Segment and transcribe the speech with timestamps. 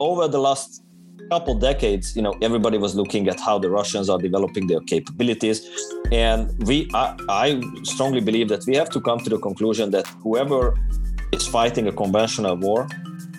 [0.00, 0.82] over the last
[1.30, 5.68] couple decades, you know, everybody was looking at how the Russians are developing their capabilities,
[6.12, 10.06] and we, I, I strongly believe that we have to come to the conclusion that
[10.22, 10.76] whoever
[11.32, 12.88] is fighting a conventional war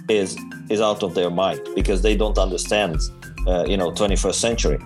[0.09, 0.37] is
[0.69, 2.97] is out of their mind because they don't understand,
[3.47, 4.79] uh, you know, 21st century.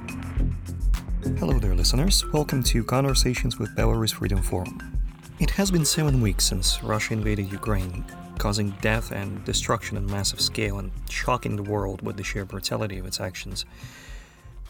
[1.38, 2.26] Hello there, listeners.
[2.34, 5.00] Welcome to Conversations with Belarus Freedom Forum.
[5.40, 8.04] It has been seven weeks since Russia invaded Ukraine,
[8.40, 12.98] causing death and destruction on massive scale and shocking the world with the sheer brutality
[12.98, 13.66] of its actions.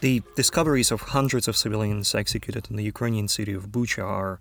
[0.00, 4.38] The discoveries of hundreds of civilians executed in the Ukrainian city of Bucha are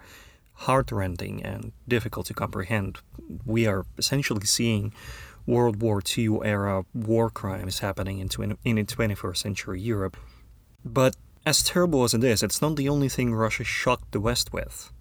[0.65, 2.97] heartrending and difficult to comprehend.
[3.45, 4.93] We are essentially seeing
[5.45, 10.17] World War II era war crimes happening in, in 21st century Europe.
[10.83, 14.53] But as terrible as it is, it's not the only thing Russia shocked the West
[14.53, 14.91] with.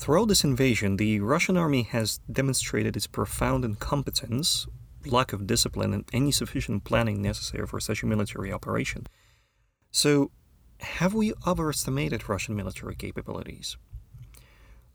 [0.00, 4.66] Throughout this invasion, the Russian army has demonstrated its profound incompetence,
[5.04, 9.06] lack of discipline, and any sufficient planning necessary for such a military operation.
[9.90, 10.30] So,
[10.78, 13.76] have we overestimated Russian military capabilities?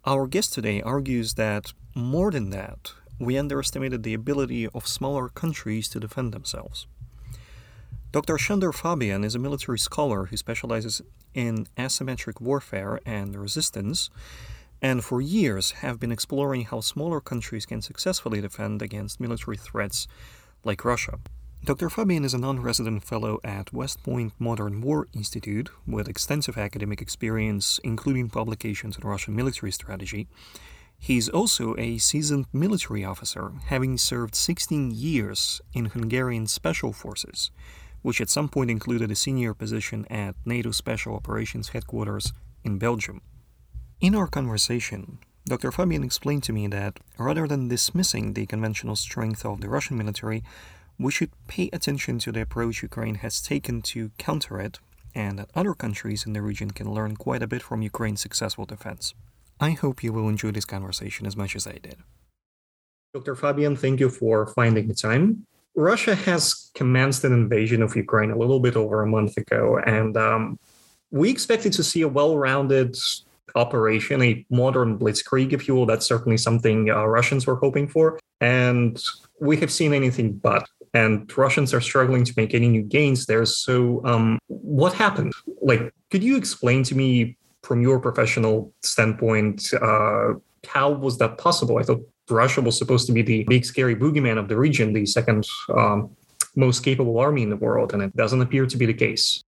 [0.05, 5.87] Our guest today argues that, more than that, we underestimated the ability of smaller countries
[5.89, 6.87] to defend themselves.
[8.11, 8.39] Dr.
[8.39, 11.03] Sandor Fabian is a military scholar who specializes
[11.35, 14.09] in asymmetric warfare and resistance
[14.81, 20.07] and for years have been exploring how smaller countries can successfully defend against military threats
[20.63, 21.19] like Russia.
[21.63, 21.89] Dr.
[21.89, 27.01] Fabian is a non resident fellow at West Point Modern War Institute with extensive academic
[27.01, 30.27] experience, including publications on Russian military strategy.
[30.99, 37.51] He's also a seasoned military officer, having served 16 years in Hungarian Special Forces,
[38.01, 42.31] which at some point included a senior position at NATO Special Operations Headquarters
[42.63, 43.21] in Belgium.
[44.01, 45.71] In our conversation, Dr.
[45.71, 50.43] Fabian explained to me that rather than dismissing the conventional strength of the Russian military,
[50.99, 54.79] we should pay attention to the approach Ukraine has taken to counter it,
[55.13, 58.65] and that other countries in the region can learn quite a bit from Ukraine's successful
[58.65, 59.13] defense.
[59.59, 61.97] I hope you will enjoy this conversation as much as I did.
[63.13, 63.35] Dr.
[63.35, 65.45] Fabian, thank you for finding the time.
[65.73, 70.17] Russia has commenced an invasion of Ukraine a little bit over a month ago, and
[70.17, 70.59] um,
[71.11, 72.97] we expected to see a well rounded
[73.55, 75.85] operation, a modern blitzkrieg, if you will.
[75.85, 78.19] That's certainly something uh, Russians were hoping for.
[78.41, 79.01] And
[79.39, 80.67] we have seen anything but.
[80.93, 83.45] And Russians are struggling to make any new gains there.
[83.45, 85.33] So, um, what happened?
[85.61, 90.33] Like, could you explain to me from your professional standpoint, uh,
[90.67, 91.77] how was that possible?
[91.77, 95.05] I thought Russia was supposed to be the big scary boogeyman of the region, the
[95.05, 95.45] second
[95.75, 96.15] um,
[96.55, 99.43] most capable army in the world, and it doesn't appear to be the case.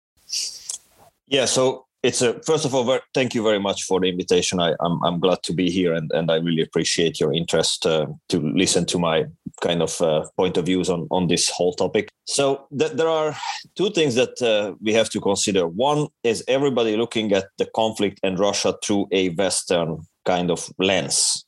[1.27, 4.59] Yeah, so it's a first of all thank you very much for the invitation.
[4.59, 7.85] I, am I'm, I'm glad to be here and, and i really appreciate your interest
[7.85, 9.25] uh, to listen to my
[9.61, 12.09] kind of uh, point of views on, on this whole topic.
[12.25, 13.35] So th- there are
[13.75, 15.67] two things that uh, we have to consider.
[15.67, 21.45] One is everybody looking at the conflict and russia through a western kind of lens.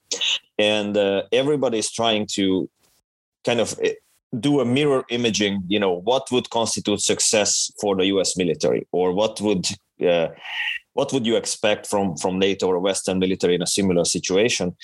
[0.58, 2.70] And uh, everybody is trying to
[3.46, 3.94] kind of eh,
[4.40, 9.12] do a mirror imaging you know what would constitute success for the us military or
[9.12, 9.66] what would
[10.94, 14.76] what would you expect from from NATO or Western military in a similar situation?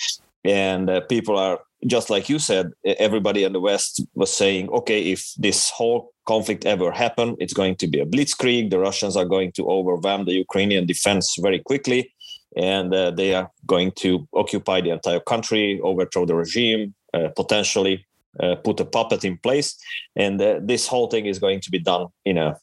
[0.43, 2.71] And uh, people are just like you said.
[2.83, 7.75] Everybody in the West was saying, okay, if this whole conflict ever happen, it's going
[7.77, 8.69] to be a blitzkrieg.
[8.69, 12.13] The Russians are going to overwhelm the Ukrainian defense very quickly,
[12.57, 18.05] and uh, they are going to occupy the entire country, overthrow the regime, uh, potentially
[18.39, 19.77] uh, put a puppet in place,
[20.15, 22.57] and uh, this whole thing is going to be done in a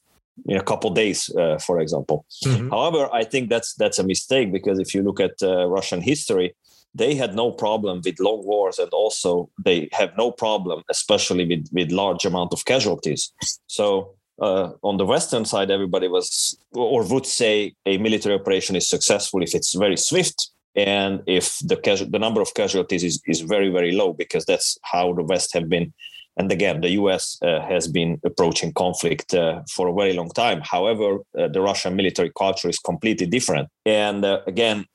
[0.46, 2.26] in a couple days, uh, for example.
[2.44, 2.70] Mm-hmm.
[2.70, 6.54] However, I think that's that's a mistake because if you look at uh, Russian history,
[6.94, 11.68] they had no problem with long wars, and also they have no problem, especially with
[11.72, 13.32] with large amount of casualties.
[13.66, 14.14] So.
[14.40, 19.42] Uh, on the western side, everybody was or would say a military operation is successful
[19.42, 23.68] if it's very swift and if the casu- the number of casualties is, is very
[23.68, 25.92] very low because that's how the west have been
[26.36, 30.60] and again, the US uh, has been approaching conflict uh, for a very long time.
[30.62, 33.68] However, uh, the Russian military culture is completely different.
[33.84, 34.86] And uh, again,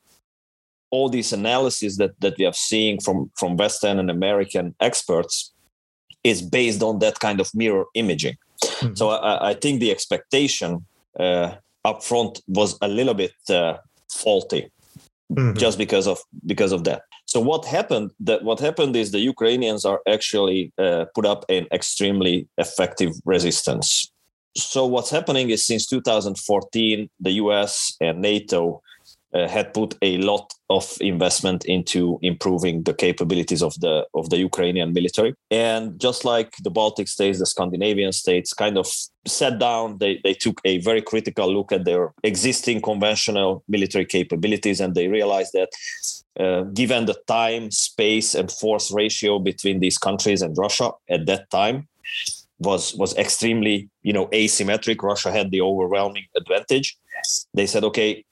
[0.89, 5.51] all these analysis that, that we have seen from, from Western and American experts
[6.23, 8.35] is based on that kind of mirror imaging.
[8.63, 8.95] Mm-hmm.
[8.95, 10.85] So I, I, think the expectation
[11.19, 11.55] uh,
[11.85, 13.77] up front was a little bit uh,
[14.11, 14.71] faulty
[15.31, 15.57] mm-hmm.
[15.57, 17.03] just because of because of that.
[17.27, 18.11] So what happened?
[18.21, 24.09] That what happened is the Ukrainians are actually uh, put up an extremely effective resistance.
[24.55, 27.95] So what's happening is since 2014, the U.S.
[28.01, 28.81] and NATO
[29.33, 34.37] uh, had put a lot of investment into improving the capabilities of the of the
[34.37, 35.33] Ukrainian military.
[35.51, 38.87] And just like the Baltic states, the Scandinavian states kind of
[39.27, 44.79] sat down, they, they took a very critical look at their existing conventional military capabilities
[44.79, 45.69] and they realized that
[46.39, 51.49] uh, given the time, space, and force ratio between these countries and Russia at that
[51.49, 51.87] time,
[52.59, 55.01] was was extremely you know asymmetric.
[55.01, 56.97] Russia had the overwhelming advantage.
[57.53, 58.23] They said, okay,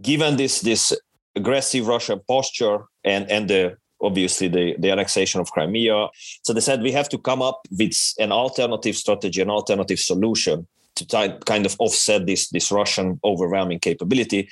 [0.00, 0.96] given this this
[1.36, 6.08] aggressive Russian posture and and the obviously the, the annexation of Crimea.
[6.42, 10.66] So they said we have to come up with an alternative strategy, an alternative solution
[10.96, 14.48] to t- kind of offset this this Russian overwhelming capability.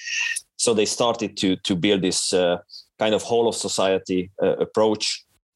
[0.63, 2.59] So they started to to build this uh,
[3.03, 5.05] kind of whole of society uh, approach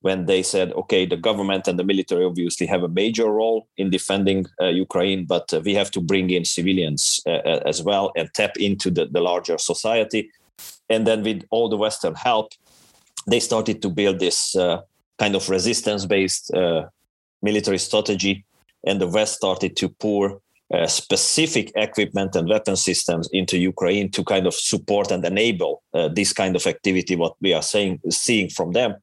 [0.00, 3.90] when they said, okay, the government and the military obviously have a major role in
[3.90, 8.28] defending uh, Ukraine, but uh, we have to bring in civilians uh, as well and
[8.34, 10.22] tap into the, the larger society.
[10.88, 12.48] And then, with all the Western help,
[13.30, 14.80] they started to build this uh,
[15.22, 16.82] kind of resistance based uh,
[17.42, 18.44] military strategy.
[18.88, 20.40] And the West started to pour
[20.74, 26.08] uh, specific equipment and weapon systems into Ukraine to kind of support and enable uh,
[26.08, 28.96] this kind of activity, what we are saying, seeing from them.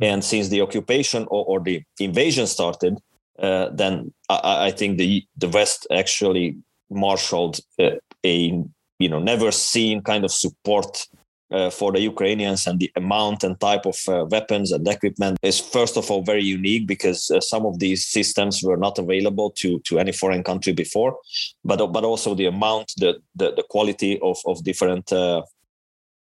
[0.00, 2.98] And since the occupation or, or the invasion started,
[3.38, 6.56] uh, then I, I, think the the West actually
[6.90, 8.62] marshaled uh, a
[8.98, 11.08] you know never seen kind of support
[11.52, 15.60] uh, for the Ukrainians and the amount and type of uh, weapons and equipment is
[15.60, 19.78] first of all very unique because uh, some of these systems were not available to
[19.80, 21.18] to any foreign country before,
[21.64, 25.42] but but also the amount, the the, the quality of of different uh,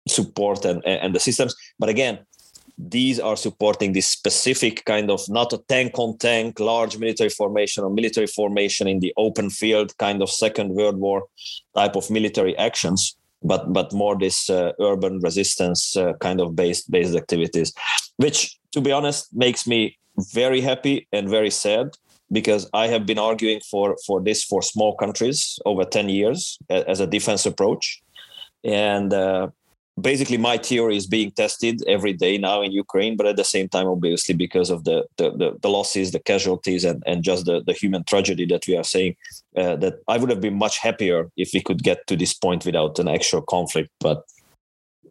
[0.09, 1.55] support and and the systems.
[1.79, 2.19] But again,
[2.77, 7.85] these are supporting this specific kind of not a tank on tank large military formation
[7.85, 11.25] or military formation in the open field kind of second world war
[11.75, 16.91] type of military actions but but more this uh, urban resistance uh, kind of based
[16.91, 17.73] based activities
[18.17, 19.97] which to be honest makes me
[20.33, 21.87] very happy and very sad
[22.33, 27.01] because i have been arguing for for this for small countries over 10 years as
[27.01, 28.03] a defense approach.
[28.65, 29.49] And uh,
[30.01, 33.69] basically my theory is being tested every day now in Ukraine, but at the same
[33.69, 37.63] time, obviously, because of the the, the, the losses, the casualties, and, and just the,
[37.67, 39.17] the human tragedy that we are saying,
[39.57, 42.65] uh, that I would have been much happier if we could get to this point
[42.65, 43.91] without an actual conflict.
[44.01, 44.25] But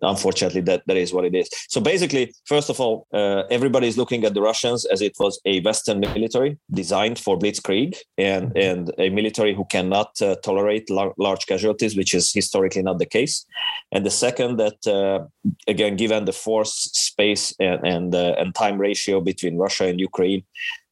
[0.03, 3.97] unfortunately that that is what it is so basically first of all uh, everybody is
[3.97, 8.57] looking at the russians as it was a western military designed for blitzkrieg and mm-hmm.
[8.57, 13.05] and a military who cannot uh, tolerate lar- large casualties which is historically not the
[13.05, 13.45] case
[13.91, 15.25] and the second that uh,
[15.67, 20.43] again given the force space and and, uh, and time ratio between russia and ukraine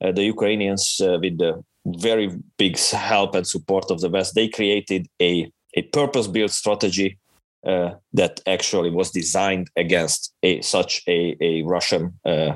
[0.04, 4.48] uh, the ukrainians uh, with the very big help and support of the west they
[4.48, 7.18] created a a purpose built strategy
[7.66, 12.54] uh, that actually was designed against a such a, a Russian uh,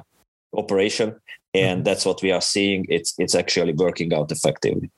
[0.55, 1.15] operation,
[1.53, 1.83] and mm-hmm.
[1.83, 2.85] that's what we are seeing.
[2.89, 4.89] It's it's actually working out effectively.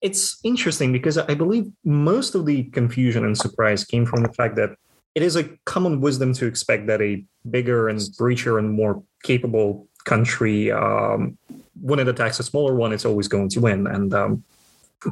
[0.00, 4.56] It's interesting because I believe most of the confusion and surprise came from the fact
[4.56, 4.70] that
[5.14, 9.88] it is a common wisdom to expect that a bigger and richer and more capable
[10.04, 11.36] country, um,
[11.80, 13.86] when it attacks a smaller one, it's always going to win.
[13.86, 14.44] And um,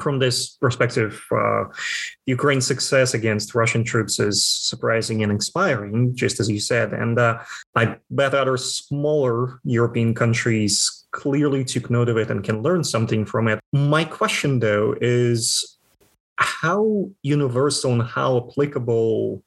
[0.01, 1.65] from this perspective, uh,
[2.27, 6.93] Ukraine's success against Russian troops is surprising and inspiring, just as you said.
[6.93, 7.39] And uh,
[7.75, 13.25] I bet other smaller European countries clearly took note of it and can learn something
[13.25, 13.61] from it.
[13.73, 15.79] My question, though, is
[16.37, 19.43] how universal and how applicable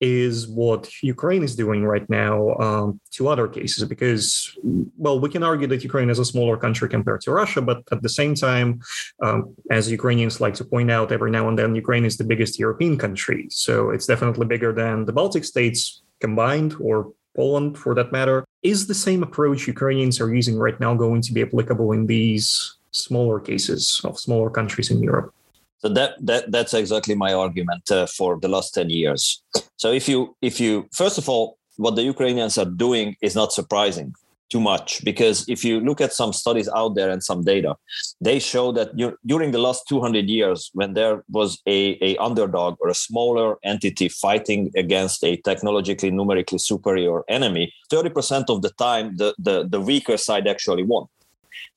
[0.00, 3.84] is what Ukraine is doing right now um, to other cases.
[3.84, 4.56] Because,
[4.96, 8.02] well, we can argue that Ukraine is a smaller country compared to Russia, but at
[8.02, 8.80] the same time,
[9.22, 12.58] um, as Ukrainians like to point out every now and then, Ukraine is the biggest
[12.58, 13.46] European country.
[13.50, 18.44] So it's definitely bigger than the Baltic states combined or Poland for that matter.
[18.62, 22.76] Is the same approach Ukrainians are using right now going to be applicable in these
[22.90, 25.32] smaller cases of smaller countries in Europe?
[25.80, 29.42] So that that that's exactly my argument uh, for the last ten years.
[29.76, 33.52] So if you if you first of all, what the Ukrainians are doing is not
[33.52, 34.14] surprising
[34.50, 37.76] too much because if you look at some studies out there and some data,
[38.20, 38.88] they show that
[39.24, 44.08] during the last 200 years, when there was a, a underdog or a smaller entity
[44.08, 50.16] fighting against a technologically numerically superior enemy, 30% of the time the, the, the weaker
[50.16, 51.06] side actually won.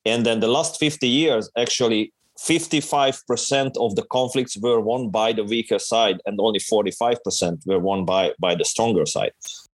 [0.04, 5.44] And then the last 50 years, actually 55% of the conflicts were won by the
[5.44, 9.32] weaker side and only 45% were won by, by the stronger side.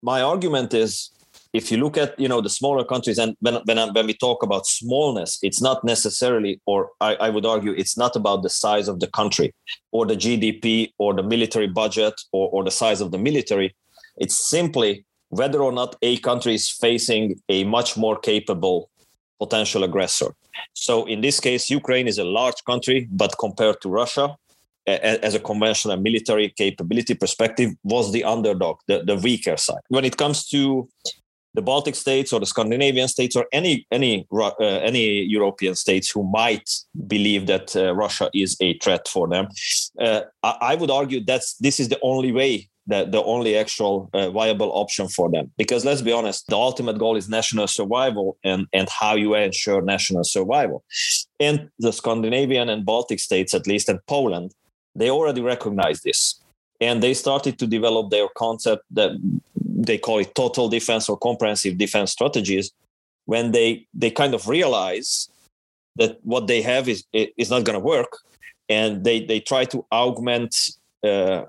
[0.03, 1.11] My argument is
[1.55, 4.43] if you look at you know the smaller countries and when when, when we talk
[4.43, 8.89] about smallness it's not necessarily or I, I, would argue it's not about the size
[8.89, 9.55] of the country
[9.93, 13.75] or the gdp or the military budget or, or the size of the military
[14.17, 18.91] it's simply whether or not a country is facing a much more capable
[19.45, 20.31] potential aggressor
[20.87, 24.27] so in this case ukraine is a large country but compared to russia
[25.27, 30.17] as a conventional military capability perspective was the underdog the, the weaker side when it
[30.23, 30.89] comes to
[31.55, 36.25] the Baltic states or the Scandinavian states or any any uh, any European states who
[36.25, 36.69] might
[37.07, 39.47] believe that uh, Russia is a threat for them.
[39.99, 44.11] Uh, I, I, would argue that this is the only way that the only actual
[44.13, 45.51] uh, viable option for them.
[45.57, 49.83] Because let's be honest the ultimate goal is national survival and and how you ensure
[49.83, 50.85] national survival.
[51.41, 54.53] And the scandinavian and baltic states at least and poland
[54.95, 56.41] they already recognize this.
[56.81, 59.13] And they started to develop their concept that
[59.57, 62.71] they call it total defense or comprehensive defense strategies
[63.27, 65.29] when they they kind of realize
[65.97, 68.19] that what they have is is not going to work.
[68.69, 70.55] And they they try to augment
[71.05, 71.45] uh,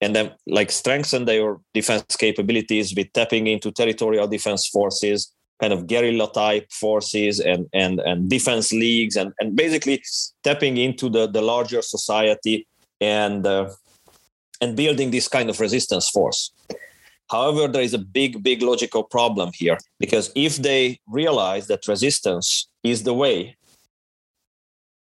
[0.00, 5.86] and then like strengthen their defense capabilities with tapping into territorial defense forces kind of
[5.86, 10.02] guerrilla type forces and and and defense leagues and and basically
[10.44, 12.66] tapping into the the larger society
[13.00, 13.70] and uh,
[14.60, 16.52] and building this kind of resistance force.
[17.30, 22.68] However, there is a big, big logical problem here because if they realize that resistance
[22.84, 23.56] is the way,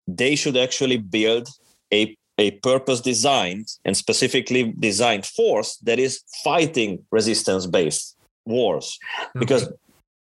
[0.09, 1.49] they should actually build
[1.93, 8.99] a, a purpose designed and specifically designed force that is fighting resistance based wars.
[9.21, 9.39] Okay.
[9.39, 9.73] Because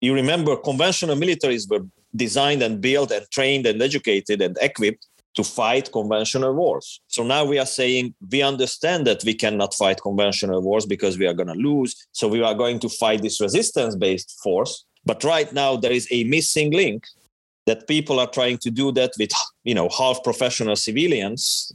[0.02, 5.44] you remember, conventional militaries were designed and built and trained and educated and equipped to
[5.44, 7.02] fight conventional wars.
[7.08, 11.26] So now we are saying we understand that we cannot fight conventional wars because we
[11.26, 12.08] are going to lose.
[12.12, 14.86] So we are going to fight this resistance based force.
[15.06, 17.06] But right now there is a missing link
[17.66, 19.32] that people are trying to do that with
[19.64, 21.72] you know half professional civilians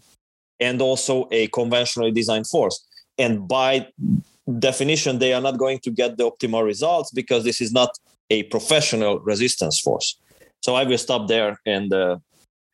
[0.61, 2.87] and also a conventionally designed force.
[3.19, 3.89] And by
[4.59, 7.91] definition, they are not going to get the optimal results because this is not
[8.31, 10.21] a professional resistance force.
[10.61, 12.19] So I will stop there and uh,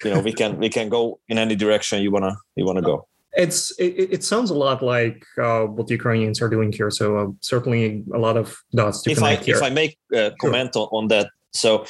[0.03, 3.07] you know we can we can go in any direction you wanna you wanna go
[3.37, 6.91] it's it, it sounds a lot like uh, what the Ukrainians are doing here.
[6.91, 9.57] So uh, certainly a lot of dots to if connect I, here.
[9.57, 10.89] If I make a comment sure.
[10.93, 11.85] on, on, that, so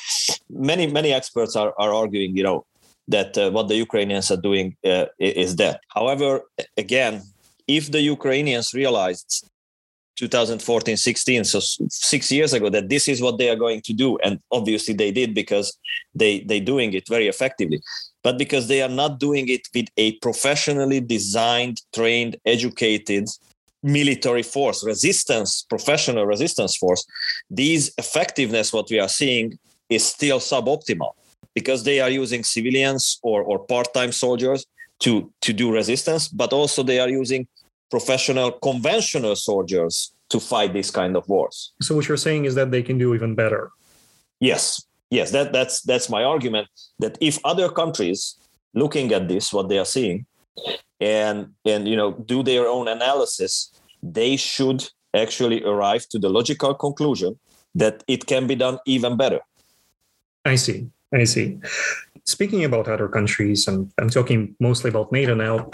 [0.50, 2.66] many many experts are, are arguing, you know,
[3.08, 5.80] that uh, what the Ukrainians are doing uh, is that.
[5.88, 6.42] However,
[6.76, 7.22] again,
[7.66, 9.48] if the Ukrainians realized
[10.16, 14.16] 2014 16 so six years ago that this is what they are going to do
[14.18, 15.76] and obviously they did because
[16.14, 17.80] they they doing it very effectively
[18.22, 23.28] but because they are not doing it with a professionally designed trained educated
[23.82, 27.04] military force resistance professional resistance force
[27.50, 29.58] these effectiveness what we are seeing
[29.90, 31.12] is still suboptimal
[31.54, 34.66] because they are using civilians or, or part-time soldiers
[35.00, 37.46] to to do resistance but also they are using
[37.90, 41.72] professional conventional soldiers to fight these kind of wars.
[41.80, 43.70] So what you're saying is that they can do even better.
[44.40, 46.66] Yes, yes, that, that's that's my argument.
[46.98, 48.36] That if other countries
[48.74, 50.26] looking at this, what they are seeing,
[51.00, 53.70] and and you know do their own analysis,
[54.02, 57.38] they should actually arrive to the logical conclusion
[57.74, 59.40] that it can be done even better.
[60.44, 60.90] I see.
[61.14, 61.58] I see.
[62.24, 65.70] Speaking about other countries, and I'm talking mostly about NATO now.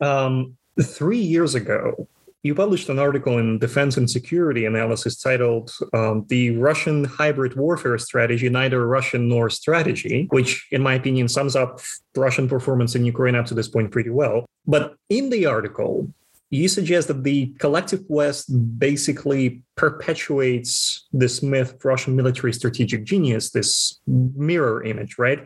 [0.00, 2.08] Um, Three years ago,
[2.42, 7.98] you published an article in Defense and Security Analysis titled um, The Russian Hybrid Warfare
[7.98, 11.80] Strategy, Neither Russian Nor Strategy, which, in my opinion, sums up
[12.16, 14.46] Russian performance in Ukraine up to this point pretty well.
[14.66, 16.08] But in the article,
[16.52, 18.46] you suggest that the collective West
[18.78, 25.40] basically perpetuates this myth of Russian military strategic genius, this mirror image, right?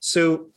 [0.00, 0.48] So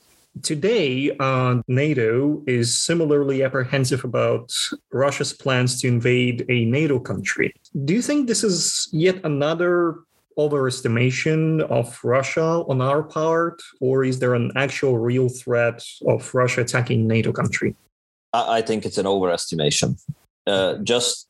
[0.42, 4.54] Today, uh, NATO is similarly apprehensive about
[4.92, 7.54] Russia's plans to invade a NATO country.
[7.86, 9.96] Do you think this is yet another
[10.38, 16.62] overestimation of Russia on our part, or is there an actual real threat of Russia
[16.62, 17.74] attacking NATO country?
[18.48, 20.00] I think it's an overestimation.
[20.48, 21.28] Uh, just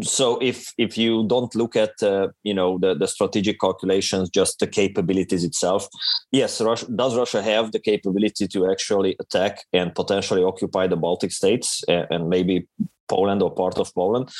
[0.00, 4.58] so if if you don't look at uh, you know the, the strategic calculations just
[4.58, 5.86] the capabilities itself
[6.30, 11.30] yes russia, does russia have the capability to actually attack and potentially occupy the baltic
[11.30, 12.66] states and, and maybe
[13.08, 14.30] poland or part of poland?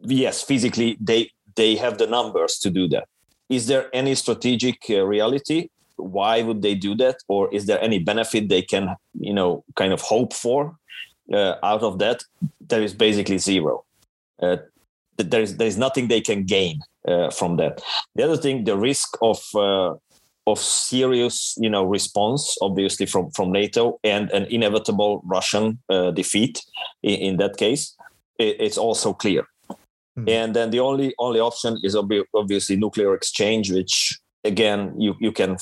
[0.00, 3.06] Yes physically they they have the numbers to do that.
[3.48, 5.68] Is there any strategic uh, reality?
[5.96, 7.16] Why would they do that?
[7.28, 10.76] Or is there any benefit they can you know kind of hope for
[11.32, 12.22] uh, out of that
[12.60, 13.84] there is basically zero
[14.42, 14.56] uh,
[15.28, 17.82] there is there is nothing they can gain uh, from that.
[18.14, 19.94] The other thing, the risk of uh,
[20.46, 26.62] of serious, you know, response, obviously from from NATO, and an inevitable Russian uh, defeat
[27.02, 27.96] in, in, that case,
[28.38, 29.44] it, it's also clear.
[30.18, 30.28] Mm-hmm.
[30.28, 31.96] And then the only only option is
[32.34, 35.56] obviously nuclear exchange, which again you you can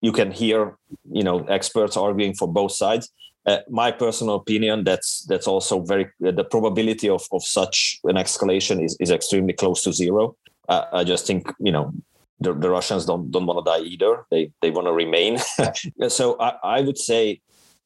[0.00, 0.76] you can hear
[1.10, 3.12] you know experts arguing for both sides.
[3.44, 8.14] Uh, my personal opinion that's that's also very uh, the probability of, of such an
[8.14, 10.36] escalation is, is extremely close to zero
[10.68, 11.92] uh, i just think you know
[12.38, 15.38] the, the russians don't don't want to die either they they want to remain
[16.08, 17.40] so I, I would say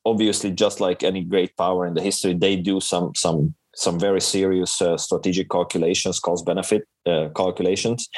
[0.04, 4.20] obviously just like any great power in the history they do some some some very
[4.20, 8.10] serious uh, strategic calculations cost benefit uh, calculations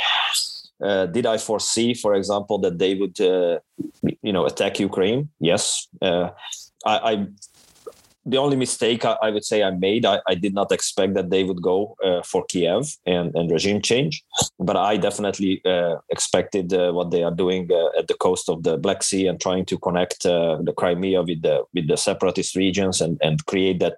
[0.81, 3.59] uh, did I foresee, for example, that they would, uh,
[4.23, 5.29] you know, attack Ukraine?
[5.41, 5.89] Yes.
[6.01, 6.31] Uh,
[6.89, 7.27] I, I
[8.31, 11.31] the only mistake I, I, would say I made, I, I, did not expect that
[11.31, 14.23] they would go uh, for Kiev and, and, regime change,
[14.59, 18.63] but I definitely uh, expected uh, what they are doing uh, at the coast of
[18.65, 22.55] the Black Sea and trying to connect uh, the Crimea with the with the separatist
[22.55, 23.97] regions and and create that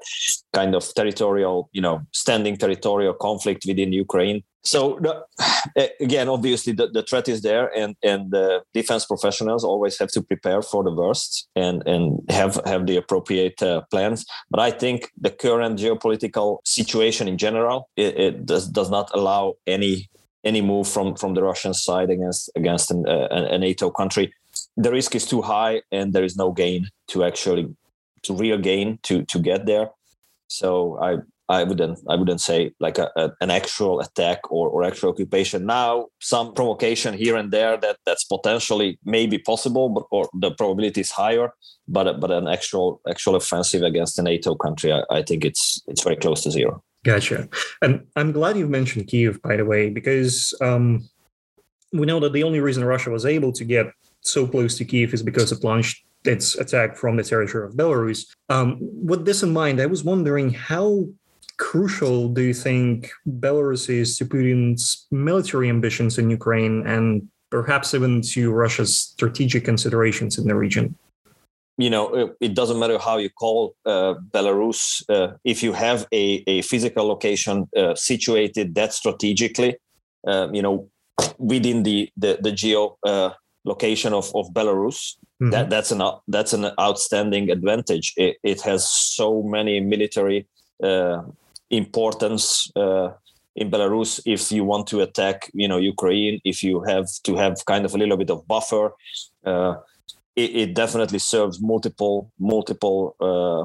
[0.52, 6.88] kind of territorial, you know, standing territorial conflict within Ukraine so the, again obviously the,
[6.88, 10.92] the threat is there and and the defense professionals always have to prepare for the
[10.92, 14.24] worst and and have have the appropriate uh, plans.
[14.50, 19.54] But i think the current geopolitical situation in general it, it does does not allow
[19.66, 20.08] any
[20.44, 24.32] any move from from the russian side against against an, uh, a nato country.
[24.76, 27.74] The risk is too high and there is no gain to actually
[28.24, 29.90] to real gain to to get there.
[30.48, 31.18] So I
[31.50, 35.66] I wouldn't I wouldn't say like a, a, an actual attack or, or actual occupation.
[35.66, 41.00] Now some provocation here and there that that's potentially maybe possible, but or the probability
[41.00, 41.52] is higher.
[41.88, 46.04] But but an actual actual offensive against a NATO country, I, I think it's it's
[46.04, 46.82] very close to zero.
[47.04, 47.48] Gotcha.
[47.82, 51.08] And I'm glad you mentioned Kiev, by the way, because um,
[51.92, 53.86] we know that the only reason Russia was able to get
[54.20, 58.26] so close to Kiev is because it launched its attack from the territory of Belarus.
[58.50, 61.06] Um, with this in mind, I was wondering how
[61.60, 68.22] crucial do you think Belarus is to Putin's military ambitions in Ukraine and perhaps even
[68.32, 70.96] to Russia's strategic considerations in the region?
[71.76, 74.80] You know, it, it doesn't matter how you call uh, Belarus.
[75.08, 79.76] Uh, if you have a, a physical location uh, situated that strategically,
[80.26, 80.88] uh, you know,
[81.38, 83.30] within the the, the geo uh,
[83.64, 85.50] location of, of Belarus, mm-hmm.
[85.50, 88.12] that that's an that's an outstanding advantage.
[88.16, 90.46] It, it has so many military
[90.82, 91.22] uh,
[91.70, 93.10] importance uh,
[93.56, 96.40] in Belarus if you want to attack, you know, Ukraine.
[96.44, 98.92] If you have to have kind of a little bit of buffer,
[99.44, 99.74] uh,
[100.36, 103.64] it, it, definitely serves multiple multiple uh,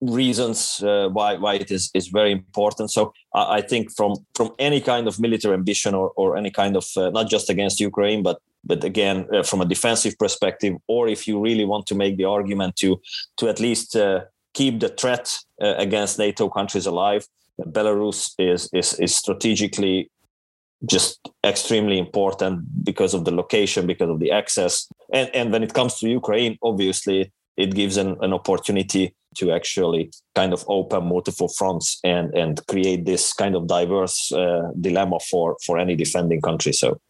[0.00, 2.90] reasons uh, why why it is is very important.
[2.90, 6.76] So I, I, think from from any kind of military ambition or or any kind
[6.76, 11.08] of uh, not just against Ukraine, but but again uh, from a defensive perspective, or
[11.08, 13.00] if you really want to make the argument to
[13.36, 13.96] to at least
[14.54, 17.26] keep the threat against NATO countries alive
[17.60, 20.10] Belarus is is is strategically
[20.84, 25.74] just extremely important because of the location, because of the access, and and when it
[25.74, 31.48] comes to Ukraine, obviously it gives an, an opportunity to actually kind of open multiple
[31.48, 36.72] fronts and and create this kind of diverse uh, dilemma for for any defending country.
[36.72, 37.00] So,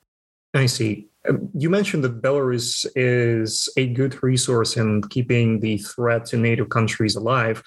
[0.54, 1.08] I see.
[1.28, 6.64] Um, you mentioned that Belarus is a good resource in keeping the threat to NATO
[6.64, 7.62] countries alive.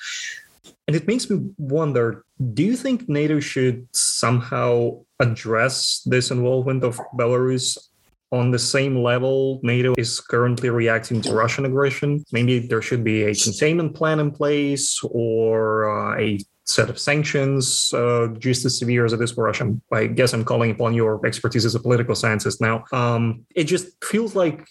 [0.89, 2.25] And it makes me wonder
[2.56, 7.78] do you think NATO should somehow address this involvement of Belarus
[8.32, 12.25] on the same level NATO is currently reacting to Russian aggression?
[12.32, 17.93] Maybe there should be a containment plan in place or uh, a set of sanctions
[17.93, 19.71] uh, just as severe as it is for Russia.
[19.91, 22.86] I guess I'm calling upon your expertise as a political scientist now.
[22.91, 24.67] Um, it just feels like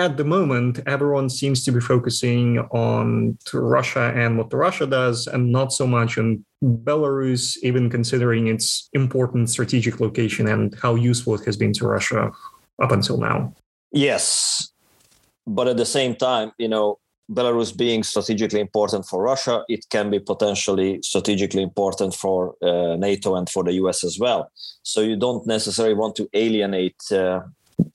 [0.00, 5.52] at the moment, everyone seems to be focusing on Russia and what Russia does, and
[5.52, 11.44] not so much on Belarus, even considering its important strategic location and how useful it
[11.44, 12.32] has been to Russia
[12.82, 13.54] up until now.
[13.92, 14.72] Yes.
[15.46, 16.98] But at the same time, you know,
[17.30, 23.36] Belarus being strategically important for Russia, it can be potentially strategically important for uh, NATO
[23.36, 24.50] and for the US as well.
[24.82, 27.40] So you don't necessarily want to alienate uh,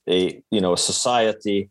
[0.07, 1.69] a you know a society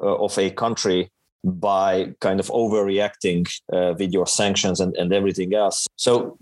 [0.00, 1.10] of a country
[1.44, 5.86] by kind of overreacting uh, with your sanctions and, and everything else.
[5.96, 6.38] So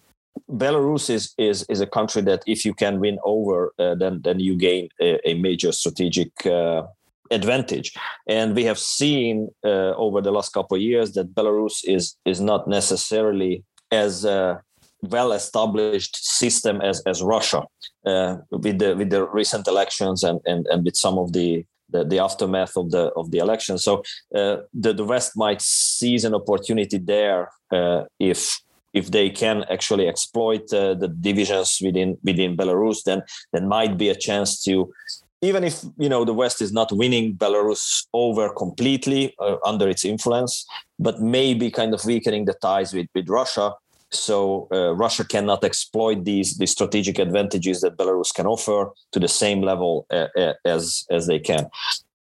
[0.50, 4.40] Belarus is, is is a country that if you can win over, uh, then then
[4.40, 6.82] you gain a, a major strategic uh,
[7.30, 7.92] advantage.
[8.28, 12.40] And we have seen uh, over the last couple of years that Belarus is is
[12.40, 14.58] not necessarily as uh,
[15.02, 17.62] well established system as as Russia
[18.06, 22.04] uh, with the with the recent elections and and and with some of the the,
[22.04, 23.78] the aftermath of the of the election.
[23.78, 24.02] So
[24.34, 28.60] uh, the the West might seize an opportunity there uh, if
[28.94, 33.22] if they can actually exploit uh, the divisions within within Belarus, then
[33.52, 34.92] there might be a chance to
[35.40, 40.04] even if you know the West is not winning Belarus over completely uh, under its
[40.04, 40.66] influence,
[40.98, 43.74] but maybe kind of weakening the ties with with Russia.
[44.10, 49.28] So uh, Russia cannot exploit these these strategic advantages that Belarus can offer to the
[49.28, 51.68] same level uh, uh as as they can,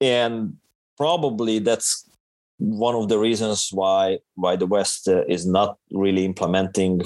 [0.00, 0.56] and
[0.96, 2.04] probably that's
[2.58, 7.00] one of the reasons why why the West uh, is not really implementing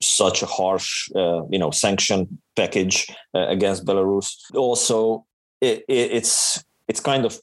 [0.00, 4.36] such a harsh uh, you know sanction package against Belarus.
[4.54, 5.26] Also,
[5.60, 7.38] it, it, it's it's kind of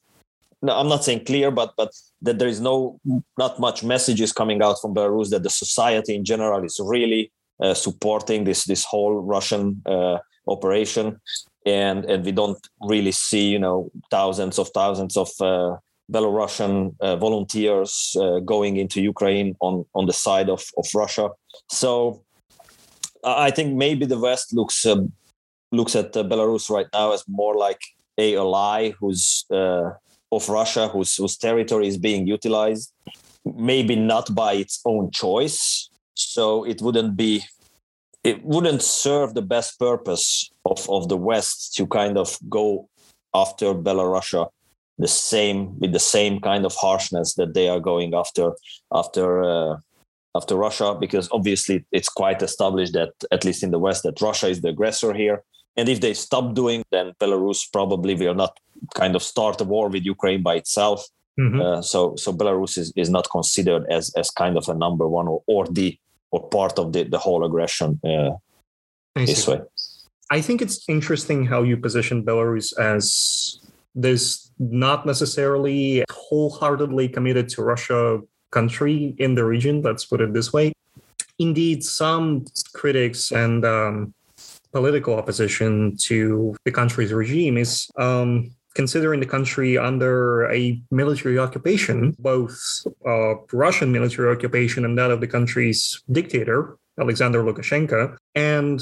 [0.62, 1.92] no, I'm not saying clear, but but
[2.22, 3.00] that there is no
[3.38, 7.74] not much messages coming out from Belarus that the society in general is really uh,
[7.74, 10.18] supporting this this whole Russian uh,
[10.48, 11.20] operation,
[11.66, 15.78] and and we don't really see you know thousands of thousands of uh,
[16.12, 21.30] Belarusian uh, volunteers uh, going into Ukraine on on the side of of Russia.
[21.70, 22.22] So
[23.24, 25.14] I think maybe the West looks um,
[25.72, 27.82] looks at uh, Belarus right now as more like
[28.18, 29.92] a ally who's uh,
[30.32, 32.94] of Russia, whose whose territory is being utilized,
[33.46, 35.90] maybe not by its own choice.
[36.14, 37.44] So it wouldn't be,
[38.24, 42.90] it wouldn't serve the best purpose of of the West to kind of go
[43.34, 44.50] after Belarusia
[44.98, 48.52] the same with the same kind of harshness that they are going after
[48.94, 49.78] after uh,
[50.36, 54.48] after Russia because obviously it's quite established that at least in the West that Russia
[54.48, 55.44] is the aggressor here
[55.80, 58.60] and if they stop doing, then Belarus probably will not
[58.96, 61.06] kind of start a war with Ukraine by itself.
[61.40, 61.62] Mm-hmm.
[61.62, 65.28] Uh, so so Belarus is, is not considered as as kind of a number one
[65.28, 65.98] or, or the
[66.32, 68.32] or part of the, the whole aggression uh,
[69.16, 69.62] this way.
[70.30, 73.60] I think it's interesting how you position Belarus as
[73.96, 78.20] this not necessarily wholeheartedly committed to Russia
[78.52, 79.82] country in the region.
[79.82, 80.74] Let's put it this way.
[81.40, 84.14] Indeed, some critics and um,
[84.72, 92.16] political opposition to the country's regime is um, considering the country under a military occupation,
[92.18, 92.58] both
[93.06, 98.16] uh, Russian military occupation and that of the country's dictator, Alexander Lukashenko.
[98.36, 98.80] And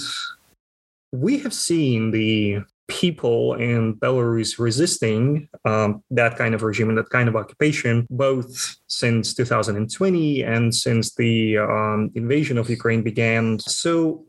[1.11, 7.09] we have seen the people in Belarus resisting um, that kind of regime and that
[7.09, 13.57] kind of occupation, both since 2020 and since the um, invasion of Ukraine began.
[13.57, 14.25] So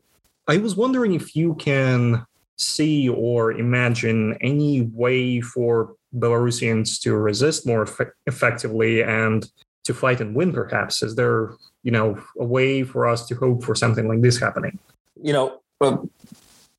[0.47, 2.25] I was wondering if you can
[2.59, 9.49] see or imagine any way for Belarusians to resist more effect- effectively and
[9.85, 11.01] to fight and win, perhaps?
[11.01, 14.77] Is there, you know, a way for us to hope for something like this happening?
[15.21, 16.09] You know, well,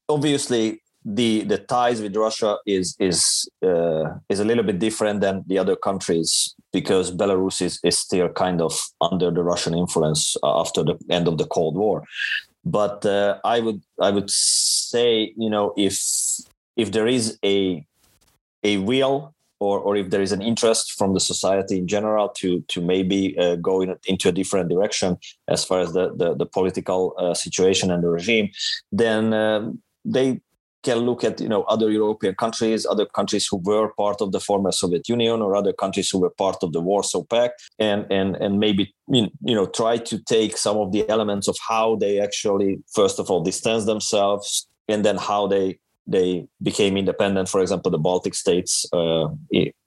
[0.09, 5.45] obviously the the ties with Russia is is uh, is a little bit different than
[5.47, 10.85] the other countries because Belarus is, is still kind of under the Russian influence after
[10.85, 12.05] the end of the Cold War.
[12.65, 16.01] But uh, I would I would say you know if
[16.77, 17.87] if there is a
[18.63, 22.61] a will or, or if there is an interest from the society in general to
[22.69, 25.19] to maybe uh, go in, into a different direction
[25.49, 28.51] as far as the the, the political uh, situation and the regime,
[28.93, 30.41] then um, they
[30.83, 34.41] can look at you know other European countries, other countries who were part of the
[34.41, 38.37] former Soviet Union, or other countries who were part of the Warsaw Pact, and and
[38.37, 42.79] and maybe you know try to take some of the elements of how they actually
[42.95, 47.49] first of all distance themselves, and then how they they became independent.
[47.49, 49.29] For example, the Baltic states, uh,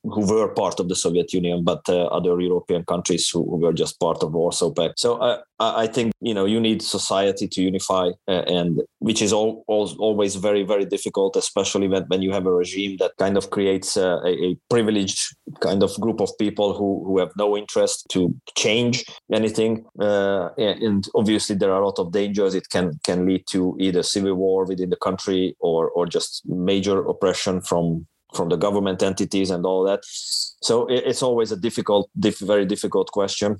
[0.04, 3.72] who were part of the Soviet Union, but uh, other European countries who, who, were
[3.74, 5.00] just part of Warsaw Pact.
[5.00, 9.32] So uh, I think you know you need society to unify, uh, and which is
[9.32, 13.38] all, all, always very very difficult, especially when, when you have a regime that kind
[13.38, 18.06] of creates a, a privileged kind of group of people who who have no interest
[18.10, 22.56] to change anything, uh, and obviously there are a lot of dangers.
[22.56, 27.00] It can can lead to either civil war within the country or or just major
[27.06, 30.02] oppression from from the government entities and all that.
[30.04, 33.58] So it's always a difficult, diff, very difficult question.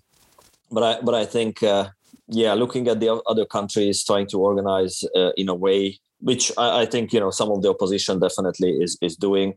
[0.72, 1.90] But I, but I think, uh,
[2.28, 6.82] yeah, looking at the other countries trying to organize uh, in a way which I,
[6.82, 9.54] I, think you know some of the opposition definitely is is doing.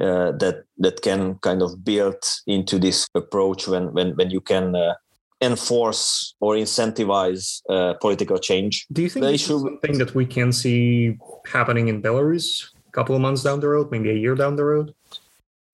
[0.00, 4.76] Uh, that that can kind of build into this approach when when when you can
[4.76, 4.94] uh,
[5.42, 8.86] enforce or incentivize uh, political change.
[8.92, 9.60] Do you think they should...
[9.60, 11.18] something that we can see
[11.52, 12.70] happening in Belarus?
[12.98, 14.94] Couple of months down the road, maybe a year down the road?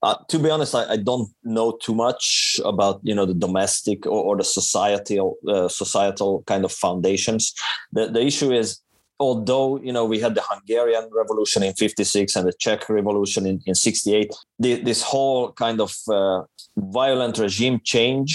[0.05, 4.07] uh, to be honest, I, I, don't know too much about you know the domestic
[4.07, 7.55] or, or the societal uh, societal kind of foundations.
[7.93, 8.81] The the issue is,
[9.19, 13.63] although you know we had the Hungarian Revolution in '56 and the Czech Revolution in,
[13.65, 16.43] in '68, this whole kind of uh,
[16.77, 18.31] violent regime change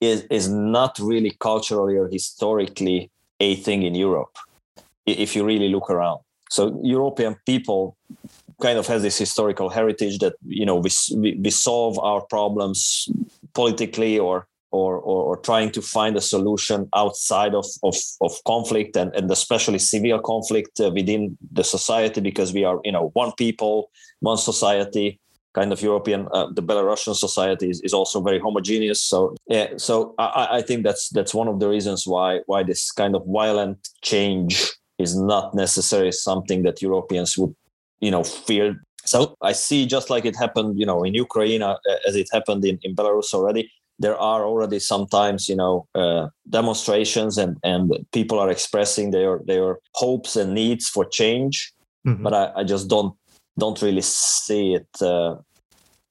[0.00, 4.36] is is not really culturally or historically a thing in Europe.
[5.04, 7.96] If you really look around, so European people
[8.60, 13.08] kind of has this historical heritage that you know we, we, we solve our problems
[13.54, 18.96] politically or or, or, or, trying to find a solution outside of, of, of conflict
[18.96, 23.32] and, and especially civil conflict uh, within the society because we are you know one
[23.32, 25.20] people one society.
[25.54, 29.00] Kind of european uh, the belarusian society is, is also very homogeneous.
[29.00, 32.92] So yeah so I, I think that's that's one of the reasons why why this
[32.92, 37.54] kind of violent change is not necessarily something that europeans would
[38.00, 41.76] you know fear so i see just like it happened you know in ukraine uh,
[42.06, 47.38] as it happened in, in belarus already there are already sometimes you know uh, demonstrations
[47.38, 51.72] and and people are expressing their their hopes and needs for change
[52.06, 52.22] mm-hmm.
[52.22, 53.14] but I, I, just don't
[53.58, 55.36] don't really see it uh,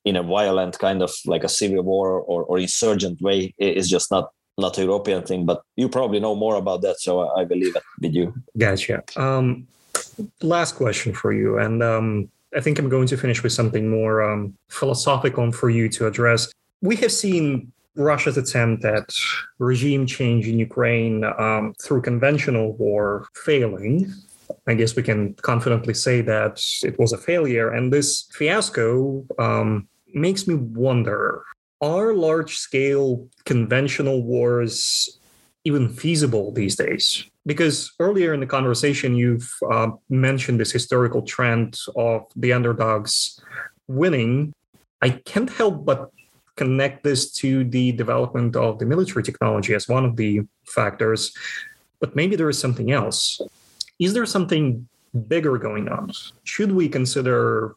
[0.04, 4.12] in a violent kind of like a civil war or, or insurgent way it's just
[4.12, 7.43] not not a european thing but you probably know more about that so i, I
[7.46, 9.67] believe it with you gotcha um
[10.41, 14.24] last question for you, and um, I think I'm going to finish with something more
[14.24, 16.52] um, philosophical for you to address.
[16.82, 19.10] We have seen Russia's attempt at
[19.60, 24.13] regime change in Ukraine um, through conventional war failing.
[24.67, 27.72] I guess we can confidently say that it was a failure.
[27.72, 31.43] And this fiasco um, makes me wonder
[31.82, 35.20] are large scale conventional wars
[35.63, 37.26] even feasible these days?
[37.48, 43.42] because earlier in the conversation you've uh, mentioned this historical trend of the underdogs
[43.88, 44.54] winning.
[45.02, 46.12] I can't help but
[46.58, 51.34] connect this to the development of the military technology as one of the factors
[52.00, 53.42] but maybe there is something else.
[53.98, 54.88] Is there something
[55.28, 56.12] bigger going on?
[56.44, 57.76] Should we consider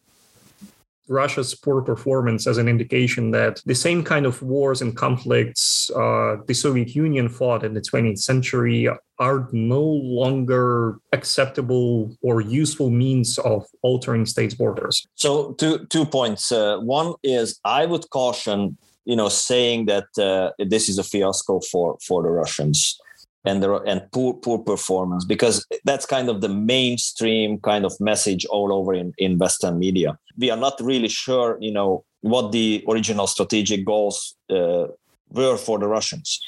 [1.11, 6.37] Russia's poor performance as an indication that the same kind of wars and conflicts uh,
[6.47, 13.39] the Soviet Union fought in the 20th century are no longer acceptable or useful means
[13.39, 15.07] of altering states' borders.
[15.17, 16.53] So, two two points.
[16.53, 21.61] Uh, one is I would caution, you know, saying that uh, this is a fiasco
[21.71, 22.99] for for the Russians
[23.45, 28.45] and the, and poor poor performance because that's kind of the mainstream kind of message
[28.47, 30.19] all over in, in Western media.
[30.39, 34.87] We are not really sure, you know, what the original strategic goals uh,
[35.31, 36.41] were for the Russians.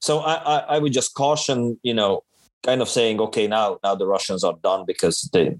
[0.00, 2.24] So I, I, I would just caution, you know,
[2.62, 5.56] kind of saying, okay, now now the Russians are done because they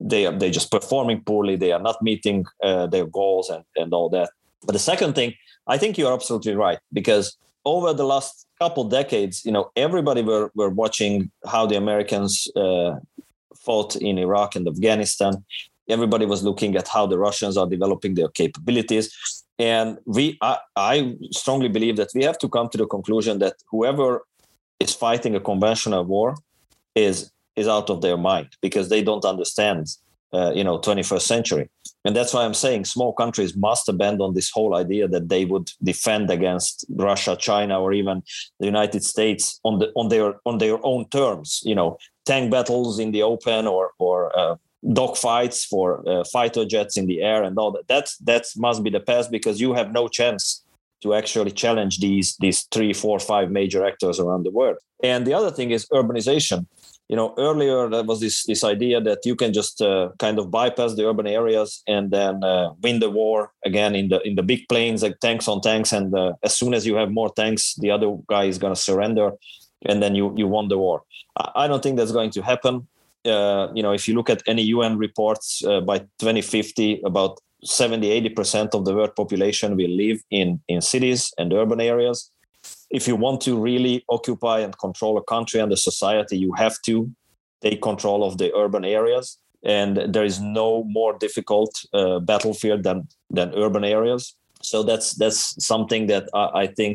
[0.00, 1.56] they are they just performing poorly.
[1.56, 4.30] They are not meeting uh, their goals and and all that.
[4.64, 5.34] But the second thing,
[5.66, 10.22] I think you are absolutely right because over the last couple decades, you know, everybody
[10.22, 12.96] were, were watching how the Americans uh,
[13.56, 15.44] fought in Iraq and Afghanistan.
[15.88, 19.14] Everybody was looking at how the Russians are developing their capabilities.
[19.58, 23.54] And we, I, I strongly believe that we have to come to the conclusion that
[23.70, 24.22] whoever
[24.80, 26.36] is fighting a conventional war
[26.94, 29.86] is is out of their mind because they don't understand,
[30.34, 31.70] uh, you know, 21st century.
[32.06, 35.72] And that's why I'm saying small countries must abandon this whole idea that they would
[35.82, 38.22] defend against Russia, China, or even
[38.60, 41.62] the United States on the on their on their own terms.
[41.64, 46.96] You know, tank battles in the open or or uh, dogfights for uh, fighter jets
[46.96, 47.88] in the air and all that.
[47.88, 50.64] That's that must be the past because you have no chance
[51.02, 54.78] to actually challenge these these three, four, five major actors around the world.
[55.02, 56.66] And the other thing is urbanization
[57.08, 60.50] you know earlier there was this this idea that you can just uh, kind of
[60.50, 64.42] bypass the urban areas and then uh, win the war again in the in the
[64.42, 65.92] big plains like tanks on tanks.
[65.92, 68.80] And uh, as soon as you have more tanks the other guy is going to
[68.80, 69.32] surrender
[69.88, 71.02] and then you you won the war.
[71.54, 72.88] I don't think that's going to happen.
[73.24, 78.08] Uh, you know if you look at any un reports uh, by 2050 about 70
[78.30, 82.30] 80% of the world population will live in in cities and urban areas
[82.96, 86.76] if you want to really occupy and control a country and a society, you have
[86.88, 87.10] to
[87.60, 89.38] take control of the urban areas.
[89.62, 92.98] And there is no more difficult uh, battlefield than
[93.36, 94.22] than urban areas.
[94.62, 95.40] So that's that's
[95.72, 96.92] something that I, I think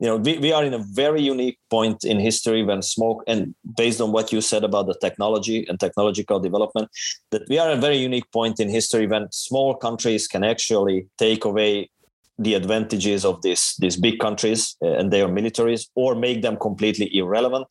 [0.00, 3.54] you know we, we are in a very unique point in history when smoke and
[3.82, 6.88] based on what you said about the technology and technological development,
[7.32, 11.44] that we are a very unique point in history when small countries can actually take
[11.44, 11.90] away
[12.38, 17.14] the advantages of these these big countries uh, and their militaries or make them completely
[17.16, 17.66] irrelevant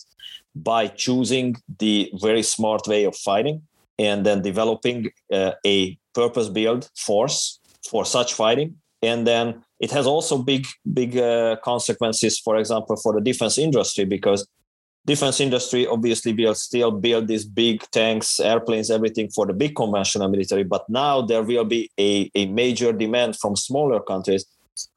[0.55, 3.61] by choosing the very smart way of fighting
[3.97, 8.75] and then developing uh, a purpose built force for such fighting.
[9.01, 14.05] And then it has also big, big uh, consequences, for example, for the defense industry,
[14.05, 14.47] because
[15.05, 20.29] defense industry obviously will still build these big tanks, airplanes, everything for the big conventional
[20.29, 20.63] military.
[20.63, 24.45] But now there will be a, a major demand from smaller countries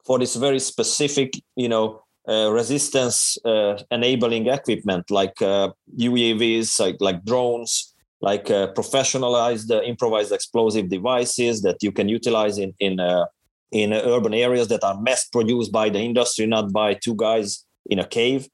[0.05, 6.97] for this very specific, you know, uh, resistance uh, enabling equipment like uh, UAVs, like,
[6.99, 12.99] like drones, like uh, professionalized uh, improvised explosive devices that you can utilize in in
[12.99, 13.25] uh,
[13.71, 17.99] in urban areas that are mass produced by the industry, not by two guys in
[17.99, 18.47] a cave.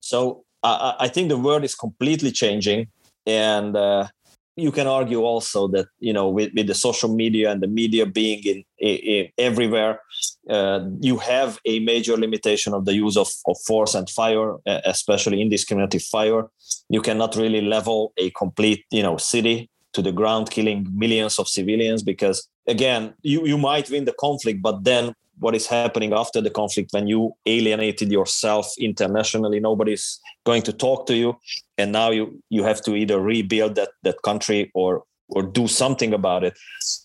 [0.00, 2.88] So I, I think the world is completely changing,
[3.26, 4.08] and uh,
[4.56, 8.06] you can argue also that you know with, with the social media and the media
[8.06, 10.00] being in, in, in everywhere
[10.48, 15.42] uh, you have a major limitation of the use of, of force and fire especially
[15.42, 16.44] indiscriminate fire.
[16.88, 21.48] You cannot really level a complete you know city to the ground killing millions of
[21.48, 26.40] civilians because again you, you might win the conflict but then what is happening after
[26.40, 31.36] the conflict when you alienated yourself internationally nobody's going to talk to you
[31.78, 36.14] and now you you have to either rebuild that that country or or do something
[36.14, 36.56] about it.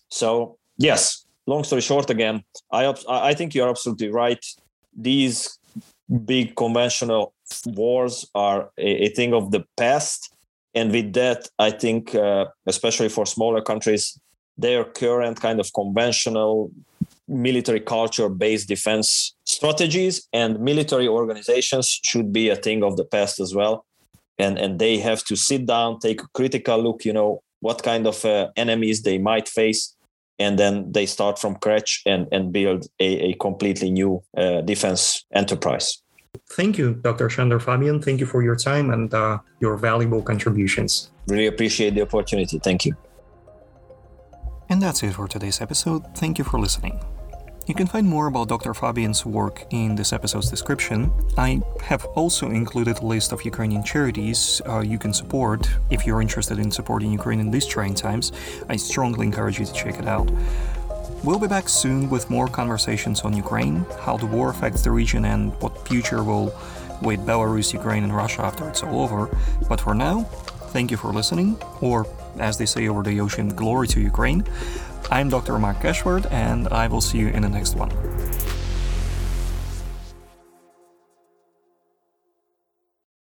[0.08, 4.44] So yes long story short again i i think you're absolutely right.
[4.96, 5.58] These
[6.24, 7.34] big conventional
[7.66, 10.34] wars are a, a thing of the past
[10.74, 14.18] and with that i think uh, especially for smaller countries
[14.58, 16.70] their current kind of conventional
[17.28, 23.40] military culture based defense strategies and military organizations should be a thing of the past
[23.40, 23.84] as well.
[24.38, 28.06] And and they have to sit down take a critical look you know what kind
[28.06, 29.94] of uh, enemies they might face.
[30.38, 35.24] And then they start from scratch and and build a, a completely new uh, defense
[35.32, 36.02] enterprise.
[36.50, 38.00] Thank you dr Sandor fabian.
[38.00, 41.10] Thank you for your time and uh, your valuable contributions.
[41.28, 42.58] Really appreciate the opportunity.
[42.58, 42.96] Thank you.
[44.72, 46.02] And that's it for today's episode.
[46.16, 46.98] Thank you for listening.
[47.64, 48.74] You can find more about Dr.
[48.74, 51.12] Fabian's work in this episode's description.
[51.38, 56.20] I have also included a list of Ukrainian charities uh, you can support if you're
[56.20, 58.32] interested in supporting Ukraine in these trying times.
[58.68, 60.28] I strongly encourage you to check it out.
[61.22, 65.24] We'll be back soon with more conversations on Ukraine, how the war affects the region,
[65.24, 66.52] and what future will
[67.00, 69.28] wait Belarus, Ukraine, and Russia after it's all over.
[69.68, 70.24] But for now,
[70.74, 72.08] thank you for listening, or
[72.40, 74.44] as they say over the ocean, glory to Ukraine.
[75.10, 75.58] I'm Dr.
[75.58, 77.90] Mark Cashford, and I will see you in the next one.